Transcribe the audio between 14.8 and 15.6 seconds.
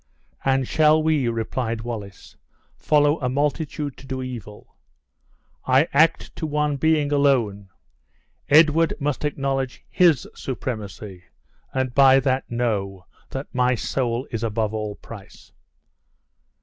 price!"